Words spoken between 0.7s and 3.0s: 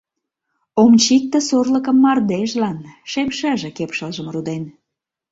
Ом чикте сорлыкым мардежлан—